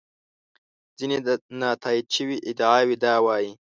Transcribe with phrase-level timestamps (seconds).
[0.97, 1.17] ځینې
[1.59, 3.51] نا تایید شوې ادعاوې دا وایي.